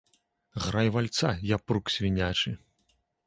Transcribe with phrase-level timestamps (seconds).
[0.63, 2.57] Грай вальца, япрук свінячы!